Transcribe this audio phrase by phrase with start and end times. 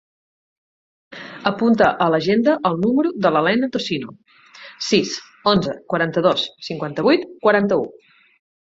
[1.49, 4.17] Apunta a l'agenda el número de la Lena Tocino:
[4.89, 5.15] sis,
[5.55, 7.91] onze, quaranta-dos, cinquanta-vuit, quaranta-u.